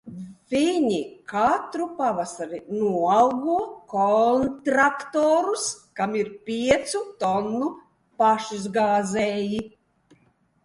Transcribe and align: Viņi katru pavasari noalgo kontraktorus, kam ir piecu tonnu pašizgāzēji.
Viņi 0.51 0.95
katru 1.31 1.83
pavasari 1.97 2.59
noalgo 2.77 3.57
kontraktorus, 3.93 5.65
kam 5.99 6.17
ir 6.21 6.31
piecu 6.49 7.01
tonnu 7.25 7.67
pašizgāzēji. 8.23 9.61